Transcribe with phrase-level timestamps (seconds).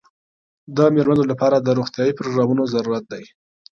[0.77, 3.23] د مېرمنو لپاره د روغتیايي پروګرامونو ضرورت دی.